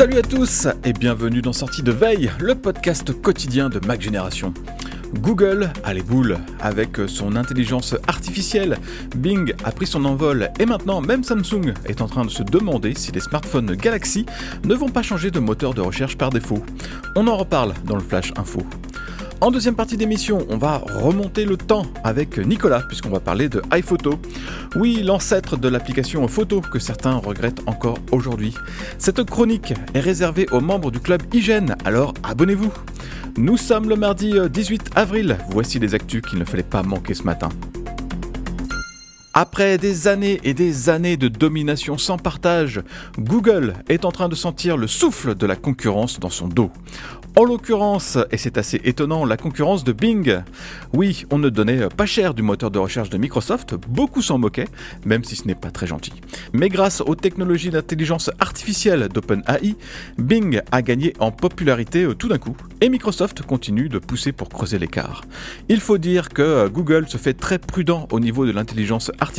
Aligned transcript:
Salut 0.00 0.16
à 0.16 0.22
tous 0.22 0.66
et 0.82 0.94
bienvenue 0.94 1.42
dans 1.42 1.52
Sortie 1.52 1.82
de 1.82 1.92
Veille, 1.92 2.30
le 2.40 2.54
podcast 2.54 3.12
quotidien 3.20 3.68
de 3.68 3.86
Mac 3.86 4.00
Génération. 4.00 4.54
Google 5.12 5.68
a 5.84 5.92
les 5.92 6.00
boules 6.00 6.38
avec 6.58 6.96
son 7.06 7.36
intelligence 7.36 7.94
artificielle. 8.08 8.78
Bing 9.14 9.52
a 9.62 9.72
pris 9.72 9.86
son 9.86 10.06
envol 10.06 10.48
et 10.58 10.64
maintenant 10.64 11.02
même 11.02 11.22
Samsung 11.22 11.74
est 11.84 12.00
en 12.00 12.06
train 12.06 12.24
de 12.24 12.30
se 12.30 12.42
demander 12.42 12.94
si 12.96 13.12
les 13.12 13.20
smartphones 13.20 13.74
Galaxy 13.74 14.24
ne 14.64 14.74
vont 14.74 14.88
pas 14.88 15.02
changer 15.02 15.30
de 15.30 15.38
moteur 15.38 15.74
de 15.74 15.82
recherche 15.82 16.16
par 16.16 16.30
défaut. 16.30 16.64
On 17.14 17.26
en 17.26 17.36
reparle 17.36 17.74
dans 17.84 17.96
le 17.96 18.02
Flash 18.02 18.32
Info. 18.38 18.62
En 19.42 19.50
deuxième 19.50 19.74
partie 19.74 19.96
d'émission, 19.96 20.46
on 20.50 20.58
va 20.58 20.78
remonter 20.78 21.46
le 21.46 21.56
temps 21.56 21.86
avec 22.04 22.36
Nicolas, 22.36 22.82
puisqu'on 22.86 23.08
va 23.08 23.20
parler 23.20 23.48
de 23.48 23.62
iPhoto. 23.72 24.18
Oui, 24.76 25.02
l'ancêtre 25.02 25.56
de 25.56 25.66
l'application 25.66 26.28
photo 26.28 26.60
que 26.60 26.78
certains 26.78 27.14
regrettent 27.14 27.62
encore 27.66 27.98
aujourd'hui. 28.12 28.54
Cette 28.98 29.24
chronique 29.24 29.72
est 29.94 30.00
réservée 30.00 30.46
aux 30.52 30.60
membres 30.60 30.90
du 30.90 31.00
club 31.00 31.22
Hygiène, 31.32 31.74
alors 31.86 32.12
abonnez-vous. 32.22 32.72
Nous 33.38 33.56
sommes 33.56 33.88
le 33.88 33.96
mardi 33.96 34.36
euh, 34.36 34.48
18 34.48 34.90
avril, 34.94 35.38
voici 35.48 35.78
les 35.78 35.94
actus 35.94 36.20
qu'il 36.20 36.38
ne 36.38 36.44
fallait 36.44 36.62
pas 36.62 36.82
manquer 36.82 37.14
ce 37.14 37.22
matin. 37.22 37.48
Après 39.32 39.78
des 39.78 40.08
années 40.08 40.40
et 40.42 40.54
des 40.54 40.88
années 40.88 41.16
de 41.16 41.28
domination 41.28 41.98
sans 41.98 42.18
partage, 42.18 42.82
Google 43.16 43.74
est 43.88 44.04
en 44.04 44.10
train 44.10 44.28
de 44.28 44.34
sentir 44.34 44.76
le 44.76 44.88
souffle 44.88 45.36
de 45.36 45.46
la 45.46 45.54
concurrence 45.54 46.18
dans 46.18 46.30
son 46.30 46.48
dos. 46.48 46.72
En 47.36 47.44
l'occurrence, 47.44 48.18
et 48.32 48.36
c'est 48.36 48.58
assez 48.58 48.80
étonnant, 48.82 49.24
la 49.24 49.36
concurrence 49.36 49.84
de 49.84 49.92
Bing. 49.92 50.42
Oui, 50.92 51.26
on 51.30 51.38
ne 51.38 51.48
donnait 51.48 51.88
pas 51.88 52.04
cher 52.04 52.34
du 52.34 52.42
moteur 52.42 52.72
de 52.72 52.80
recherche 52.80 53.08
de 53.08 53.18
Microsoft, 53.18 53.76
beaucoup 53.88 54.20
s'en 54.20 54.36
moquaient, 54.36 54.66
même 55.04 55.22
si 55.22 55.36
ce 55.36 55.46
n'est 55.46 55.54
pas 55.54 55.70
très 55.70 55.86
gentil. 55.86 56.12
Mais 56.52 56.68
grâce 56.68 57.00
aux 57.00 57.14
technologies 57.14 57.70
d'intelligence 57.70 58.32
artificielle 58.40 59.08
d'OpenAI, 59.08 59.76
Bing 60.18 60.60
a 60.72 60.82
gagné 60.82 61.12
en 61.20 61.30
popularité 61.30 62.02
euh, 62.02 62.14
tout 62.14 62.26
d'un 62.26 62.38
coup, 62.38 62.56
et 62.80 62.88
Microsoft 62.88 63.42
continue 63.42 63.88
de 63.88 64.00
pousser 64.00 64.32
pour 64.32 64.48
creuser 64.48 64.80
l'écart. 64.80 65.22
Il 65.68 65.78
faut 65.78 65.98
dire 65.98 66.30
que 66.30 66.42
euh, 66.42 66.68
Google 66.68 67.08
se 67.08 67.16
fait 67.16 67.34
très 67.34 67.60
prudent 67.60 68.08
au 68.10 68.18
niveau 68.18 68.44
de 68.44 68.50
l'intelligence 68.50 69.12
artificielle, 69.20 69.29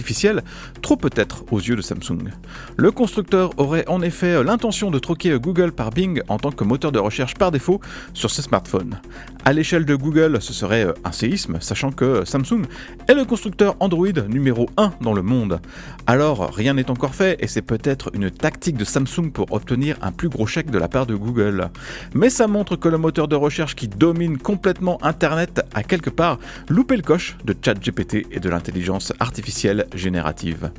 trop 0.82 0.98
peut-être 0.98 1.44
aux 1.52 1.60
yeux 1.60 1.76
de 1.76 1.82
Samsung. 1.82 2.30
Le 2.78 2.92
constructeur 2.92 3.52
aurait 3.58 3.88
en 3.88 4.02
effet 4.02 4.44
l'intention 4.44 4.92
de 4.92 5.00
troquer 5.00 5.38
Google 5.40 5.72
par 5.72 5.92
Bing 5.92 6.22
en 6.28 6.38
tant 6.38 6.52
que 6.52 6.64
moteur 6.64 6.92
de 6.92 7.00
recherche 7.00 7.36
par 7.36 7.52
défaut 7.52 7.80
sur 8.14 8.32
ses 8.32 8.42
smartphones. 8.42 9.00
À 9.44 9.54
l'échelle 9.54 9.86
de 9.86 9.96
Google, 9.96 10.40
ce 10.40 10.54
serait 10.54 10.86
euh, 10.86 10.94
un 11.04 11.12
séisme, 11.12 11.58
sachant 11.62 11.92
que 11.92 12.26
Samsung 12.26 12.64
est 13.08 13.16
le 13.16 13.26
constructeur 13.26 13.76
Android 13.80 14.12
numéro 14.28 14.70
1 14.78 14.94
dans 15.02 15.14
le 15.14 15.24
monde. 15.24 15.60
Alors, 16.06 16.54
rien 16.54 16.76
n'est 16.76 16.92
encore 16.92 17.16
fait 17.16 17.38
et 17.40 17.48
c'est 17.48 17.64
peut-être 17.64 18.12
une 18.14 18.30
tactique 18.30 18.78
de 18.78 18.86
Samsung 18.86 19.32
pour 19.34 19.52
obtenir 19.52 19.98
un 20.04 20.12
plus 20.12 20.30
gros 20.30 20.46
chèque 20.46 20.70
de 20.70 20.78
la 20.78 20.88
part 20.88 21.08
de 21.08 21.16
Google. 21.16 21.70
Mais 22.14 22.30
ça 22.30 22.48
montre 22.48 22.76
que 22.76 22.88
le 22.88 22.98
moteur 22.98 23.28
de 23.28 23.36
recherche 23.36 23.76
qui 23.76 23.88
domine 23.88 24.38
complètement 24.38 25.04
Internet 25.04 25.66
a 25.74 25.82
quelque 25.82 26.12
part 26.12 26.38
loupé 26.70 26.96
le 26.96 27.04
coche 27.04 27.36
de 27.44 27.56
ChatGPT 27.60 28.28
et 28.32 28.40
de 28.40 28.50
l'intelligence 28.50 29.14
artificielle 29.20 29.71
générative. 29.94 30.72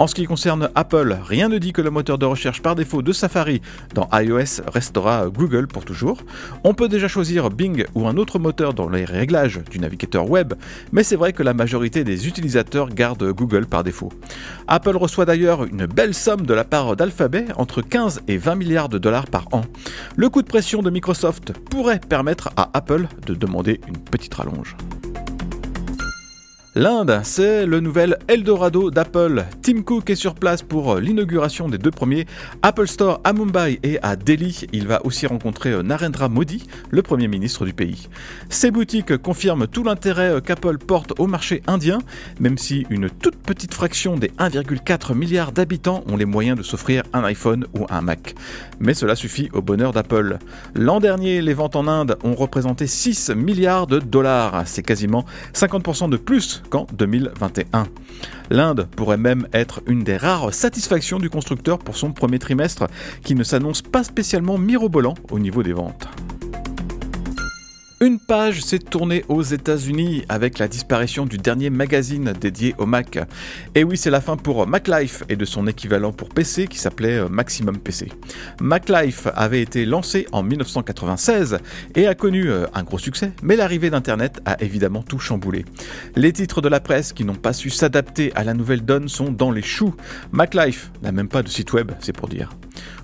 En 0.00 0.06
ce 0.06 0.14
qui 0.14 0.24
concerne 0.24 0.70
Apple, 0.76 1.14
rien 1.22 1.50
ne 1.50 1.58
dit 1.58 1.74
que 1.74 1.82
le 1.82 1.90
moteur 1.90 2.16
de 2.16 2.24
recherche 2.24 2.62
par 2.62 2.74
défaut 2.74 3.02
de 3.02 3.12
Safari 3.12 3.60
dans 3.92 4.08
iOS 4.14 4.62
restera 4.66 5.28
Google 5.28 5.66
pour 5.66 5.84
toujours. 5.84 6.22
On 6.64 6.72
peut 6.72 6.88
déjà 6.88 7.06
choisir 7.06 7.50
Bing 7.50 7.84
ou 7.94 8.08
un 8.08 8.16
autre 8.16 8.38
moteur 8.38 8.72
dans 8.72 8.88
les 8.88 9.04
réglages 9.04 9.60
du 9.70 9.78
navigateur 9.78 10.30
web, 10.30 10.54
mais 10.90 11.02
c'est 11.02 11.16
vrai 11.16 11.34
que 11.34 11.42
la 11.42 11.52
majorité 11.52 12.02
des 12.02 12.26
utilisateurs 12.26 12.88
gardent 12.88 13.30
Google 13.30 13.66
par 13.66 13.84
défaut. 13.84 14.10
Apple 14.68 14.96
reçoit 14.96 15.26
d'ailleurs 15.26 15.64
une 15.64 15.84
belle 15.84 16.14
somme 16.14 16.46
de 16.46 16.54
la 16.54 16.64
part 16.64 16.96
d'Alphabet, 16.96 17.44
entre 17.58 17.82
15 17.82 18.22
et 18.26 18.38
20 18.38 18.54
milliards 18.54 18.88
de 18.88 18.96
dollars 18.96 19.26
par 19.26 19.48
an. 19.52 19.64
Le 20.16 20.30
coup 20.30 20.40
de 20.40 20.48
pression 20.48 20.80
de 20.80 20.88
Microsoft 20.88 21.52
pourrait 21.52 22.00
permettre 22.00 22.48
à 22.56 22.70
Apple 22.72 23.06
de 23.26 23.34
demander 23.34 23.82
une 23.86 23.98
petite 23.98 24.32
rallonge. 24.32 24.76
L'Inde, 26.76 27.22
c'est 27.24 27.66
le 27.66 27.80
nouvel 27.80 28.16
Eldorado 28.28 28.92
d'Apple. 28.92 29.44
Tim 29.60 29.82
Cook 29.82 30.08
est 30.08 30.14
sur 30.14 30.36
place 30.36 30.62
pour 30.62 30.98
l'inauguration 30.98 31.68
des 31.68 31.78
deux 31.78 31.90
premiers 31.90 32.26
Apple 32.62 32.86
Store 32.86 33.20
à 33.24 33.32
Mumbai 33.32 33.80
et 33.82 33.98
à 34.02 34.14
Delhi. 34.14 34.66
Il 34.72 34.86
va 34.86 35.04
aussi 35.04 35.26
rencontrer 35.26 35.82
Narendra 35.82 36.28
Modi, 36.28 36.68
le 36.90 37.02
Premier 37.02 37.26
ministre 37.26 37.66
du 37.66 37.72
pays. 37.72 38.08
Ces 38.50 38.70
boutiques 38.70 39.16
confirment 39.16 39.66
tout 39.66 39.82
l'intérêt 39.82 40.40
qu'Apple 40.40 40.78
porte 40.78 41.18
au 41.18 41.26
marché 41.26 41.60
indien, 41.66 41.98
même 42.38 42.56
si 42.56 42.86
une 42.88 43.10
toute 43.10 43.36
petite 43.36 43.74
fraction 43.74 44.14
des 44.14 44.28
1,4 44.38 45.12
milliard 45.16 45.50
d'habitants 45.50 46.04
ont 46.08 46.16
les 46.16 46.24
moyens 46.24 46.56
de 46.56 46.62
s'offrir 46.62 47.02
un 47.12 47.24
iPhone 47.24 47.66
ou 47.76 47.86
un 47.90 48.00
Mac. 48.00 48.36
Mais 48.78 48.94
cela 48.94 49.16
suffit 49.16 49.48
au 49.54 49.60
bonheur 49.60 49.92
d'Apple. 49.92 50.38
L'an 50.76 51.00
dernier, 51.00 51.42
les 51.42 51.54
ventes 51.54 51.74
en 51.74 51.88
Inde 51.88 52.16
ont 52.22 52.36
représenté 52.36 52.86
6 52.86 53.30
milliards 53.30 53.88
de 53.88 53.98
dollars. 53.98 54.62
C'est 54.66 54.84
quasiment 54.84 55.24
50% 55.52 56.08
de 56.08 56.16
plus 56.16 56.59
qu'en 56.68 56.86
2021. 56.92 57.86
L'Inde 58.50 58.88
pourrait 58.96 59.16
même 59.16 59.46
être 59.52 59.82
une 59.86 60.04
des 60.04 60.16
rares 60.16 60.52
satisfactions 60.52 61.18
du 61.18 61.30
constructeur 61.30 61.78
pour 61.78 61.96
son 61.96 62.12
premier 62.12 62.38
trimestre, 62.38 62.86
qui 63.24 63.34
ne 63.34 63.44
s'annonce 63.44 63.82
pas 63.82 64.04
spécialement 64.04 64.58
mirobolant 64.58 65.14
au 65.30 65.38
niveau 65.38 65.62
des 65.62 65.72
ventes. 65.72 66.08
Une 68.02 68.18
page 68.18 68.62
s'est 68.62 68.78
tournée 68.78 69.26
aux 69.28 69.42
États-Unis 69.42 70.24
avec 70.30 70.58
la 70.58 70.68
disparition 70.68 71.26
du 71.26 71.36
dernier 71.36 71.68
magazine 71.68 72.32
dédié 72.32 72.74
au 72.78 72.86
Mac. 72.86 73.18
Et 73.74 73.84
oui, 73.84 73.98
c'est 73.98 74.08
la 74.08 74.22
fin 74.22 74.38
pour 74.38 74.66
MacLife 74.66 75.22
et 75.28 75.36
de 75.36 75.44
son 75.44 75.66
équivalent 75.66 76.10
pour 76.10 76.30
PC 76.30 76.66
qui 76.66 76.78
s'appelait 76.78 77.28
Maximum 77.28 77.76
PC. 77.76 78.08
MacLife 78.58 79.28
avait 79.34 79.60
été 79.60 79.84
lancé 79.84 80.26
en 80.32 80.42
1996 80.42 81.58
et 81.94 82.06
a 82.06 82.14
connu 82.14 82.48
euh, 82.48 82.64
un 82.72 82.84
gros 82.84 82.98
succès, 82.98 83.32
mais 83.42 83.54
l'arrivée 83.54 83.90
d'Internet 83.90 84.40
a 84.46 84.56
évidemment 84.62 85.02
tout 85.02 85.18
chamboulé. 85.18 85.66
Les 86.16 86.32
titres 86.32 86.62
de 86.62 86.70
la 86.70 86.80
presse 86.80 87.12
qui 87.12 87.26
n'ont 87.26 87.34
pas 87.34 87.52
su 87.52 87.68
s'adapter 87.68 88.32
à 88.34 88.44
la 88.44 88.54
nouvelle 88.54 88.82
donne 88.82 89.08
sont 89.08 89.30
dans 89.30 89.50
les 89.50 89.60
choux. 89.60 89.94
MacLife 90.32 90.90
n'a 91.02 91.12
même 91.12 91.28
pas 91.28 91.42
de 91.42 91.48
site 91.50 91.74
web, 91.74 91.92
c'est 92.00 92.16
pour 92.16 92.28
dire. 92.28 92.48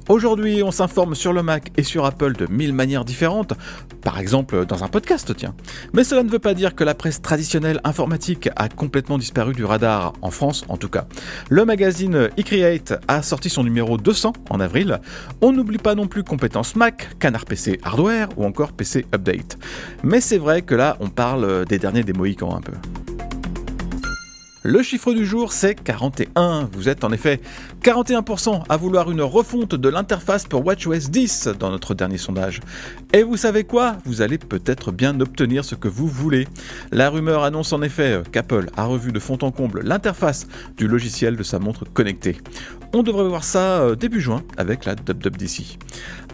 Aujourd'hui, 0.08 0.62
on 0.62 0.70
s'informe 0.70 1.16
sur 1.16 1.32
le 1.32 1.42
Mac 1.42 1.72
et 1.76 1.82
sur 1.82 2.04
Apple 2.04 2.34
de 2.34 2.46
mille 2.46 2.72
manières 2.72 3.04
différentes, 3.04 3.54
par 4.02 4.20
exemple 4.20 4.64
dans 4.64 4.84
un 4.84 4.88
podcast, 4.88 5.34
tiens. 5.36 5.54
Mais 5.94 6.04
cela 6.04 6.22
ne 6.22 6.30
veut 6.30 6.38
pas 6.38 6.54
dire 6.54 6.76
que 6.76 6.84
la 6.84 6.94
presse 6.94 7.20
traditionnelle 7.20 7.80
informatique 7.82 8.48
a 8.54 8.68
complètement 8.68 9.18
disparu 9.18 9.52
du 9.52 9.64
radar, 9.64 10.12
en 10.22 10.30
France 10.30 10.64
en 10.68 10.76
tout 10.76 10.88
cas. 10.88 11.06
Le 11.48 11.64
magazine 11.64 12.28
eCreate 12.38 12.94
a 13.08 13.22
sorti 13.22 13.50
son 13.50 13.64
numéro 13.64 13.98
200 13.98 14.34
en 14.50 14.60
avril. 14.60 15.00
On 15.40 15.52
n'oublie 15.52 15.78
pas 15.78 15.96
non 15.96 16.06
plus 16.06 16.22
Compétences 16.22 16.76
Mac, 16.76 17.18
Canard 17.18 17.44
PC 17.44 17.80
Hardware 17.82 18.28
ou 18.36 18.44
encore 18.44 18.72
PC 18.72 19.06
Update. 19.12 19.58
Mais 20.04 20.20
c'est 20.20 20.38
vrai 20.38 20.62
que 20.62 20.74
là, 20.74 20.96
on 21.00 21.08
parle 21.08 21.64
des 21.64 21.78
derniers 21.78 22.04
des 22.04 22.12
Mohicans 22.12 22.54
un 22.54 22.60
peu. 22.60 22.72
Le 24.68 24.82
chiffre 24.82 25.12
du 25.12 25.24
jour, 25.24 25.52
c'est 25.52 25.76
41. 25.76 26.68
Vous 26.72 26.88
êtes 26.88 27.04
en 27.04 27.12
effet 27.12 27.40
41% 27.84 28.64
à 28.68 28.76
vouloir 28.76 29.12
une 29.12 29.22
refonte 29.22 29.76
de 29.76 29.88
l'interface 29.88 30.44
pour 30.44 30.66
WatchOS 30.66 31.08
10 31.08 31.50
dans 31.56 31.70
notre 31.70 31.94
dernier 31.94 32.18
sondage. 32.18 32.58
Et 33.12 33.22
vous 33.22 33.36
savez 33.36 33.62
quoi? 33.62 33.98
Vous 34.04 34.22
allez 34.22 34.38
peut-être 34.38 34.90
bien 34.90 35.20
obtenir 35.20 35.64
ce 35.64 35.76
que 35.76 35.86
vous 35.86 36.08
voulez. 36.08 36.48
La 36.90 37.10
rumeur 37.10 37.44
annonce 37.44 37.72
en 37.72 37.80
effet 37.80 38.20
qu'Apple 38.32 38.66
a 38.76 38.86
revu 38.86 39.12
de 39.12 39.20
fond 39.20 39.38
en 39.42 39.52
comble 39.52 39.82
l'interface 39.84 40.48
du 40.76 40.88
logiciel 40.88 41.36
de 41.36 41.44
sa 41.44 41.60
montre 41.60 41.84
connectée. 41.84 42.36
On 42.92 43.04
devrait 43.04 43.28
voir 43.28 43.44
ça 43.44 43.82
euh, 43.82 43.94
début 43.94 44.20
juin 44.20 44.42
avec 44.56 44.84
la 44.84 44.94
WWDC. 44.94 45.78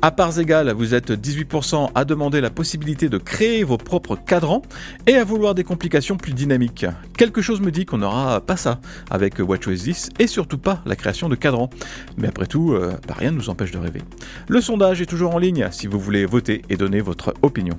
À 0.00 0.10
parts 0.10 0.38
égales, 0.38 0.72
vous 0.72 0.94
êtes 0.94 1.12
18% 1.12 1.90
à 1.94 2.04
demander 2.04 2.40
la 2.40 2.50
possibilité 2.50 3.08
de 3.08 3.18
créer 3.18 3.62
vos 3.62 3.78
propres 3.78 4.16
cadrans 4.16 4.62
et 5.06 5.14
à 5.14 5.22
vouloir 5.22 5.54
des 5.54 5.64
complications 5.64 6.16
plus 6.16 6.32
dynamiques. 6.32 6.86
Quelque 7.16 7.40
chose 7.40 7.60
me 7.60 7.70
dit 7.70 7.84
qu'on 7.84 8.02
pas 8.46 8.56
ça 8.56 8.80
avec 9.10 9.38
WatchOS 9.38 9.84
10 9.84 10.10
et 10.18 10.26
surtout 10.26 10.58
pas 10.58 10.82
la 10.86 10.96
création 10.96 11.28
de 11.28 11.34
cadrans. 11.34 11.70
Mais 12.16 12.28
après 12.28 12.46
tout, 12.46 12.72
euh, 12.72 12.92
bah, 13.06 13.14
rien 13.16 13.30
ne 13.30 13.36
nous 13.36 13.50
empêche 13.50 13.70
de 13.70 13.78
rêver. 13.78 14.02
Le 14.48 14.60
sondage 14.60 15.00
est 15.00 15.06
toujours 15.06 15.34
en 15.34 15.38
ligne 15.38 15.68
si 15.70 15.86
vous 15.86 15.98
voulez 15.98 16.26
voter 16.26 16.62
et 16.68 16.76
donner 16.76 17.00
votre 17.00 17.34
opinion. 17.42 17.78